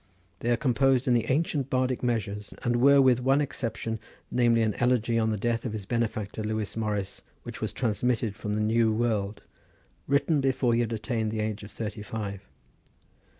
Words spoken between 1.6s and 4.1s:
Bardic measures, and were with one exception,